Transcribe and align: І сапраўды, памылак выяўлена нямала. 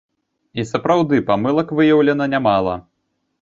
І 0.61 0.63
сапраўды, 0.69 1.19
памылак 1.27 1.75
выяўлена 1.81 2.29
нямала. 2.33 2.73